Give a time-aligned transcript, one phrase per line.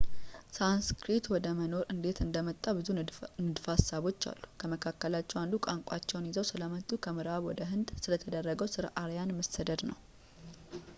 [0.57, 2.87] ሳንስክሪት ወደ መኖር እንዴት እንደመጣ ብዙ
[3.47, 9.83] ንድፈ ሀሳቦች አሉ ከመካከላቸው አንዱ ቋንቋቸውን ይዘው ስለመጡት ከምዕራብ ወደ ሕንድ ስለተደረገው ስለ አርያን መሰደድ
[9.91, 9.99] ነው